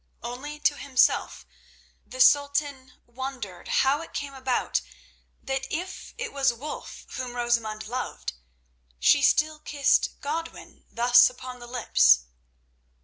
[0.23, 1.45] Only to himself
[2.07, 4.81] the Sultan wondered how it came about
[5.43, 8.33] that if it was Wulf whom Rosamund loved,
[8.97, 12.23] she still kissed Godwin thus upon the lips.